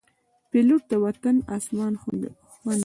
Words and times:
پیلوټ 0.51 0.81
د 0.91 0.93
وطن 1.05 1.35
اسمان 1.55 1.93
خوندي 2.01 2.29
ساتي. 2.35 2.79